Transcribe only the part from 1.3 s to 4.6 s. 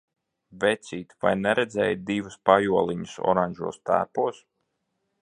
neredzēji divus pajoliņus oranžos tērpos?